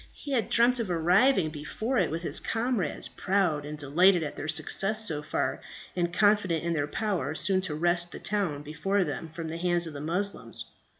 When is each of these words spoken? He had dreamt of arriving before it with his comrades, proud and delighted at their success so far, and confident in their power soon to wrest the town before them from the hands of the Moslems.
He 0.13 0.31
had 0.31 0.49
dreamt 0.49 0.79
of 0.79 0.89
arriving 0.89 1.51
before 1.51 1.99
it 1.99 2.09
with 2.09 2.23
his 2.23 2.39
comrades, 2.39 3.07
proud 3.07 3.65
and 3.67 3.77
delighted 3.77 4.23
at 4.23 4.35
their 4.35 4.47
success 4.47 5.07
so 5.07 5.21
far, 5.21 5.61
and 5.95 6.11
confident 6.11 6.63
in 6.63 6.73
their 6.73 6.87
power 6.87 7.35
soon 7.35 7.61
to 7.61 7.75
wrest 7.75 8.11
the 8.11 8.17
town 8.17 8.63
before 8.63 9.03
them 9.03 9.29
from 9.29 9.47
the 9.49 9.57
hands 9.57 9.85
of 9.85 9.93
the 9.93 10.01
Moslems. 10.01 10.65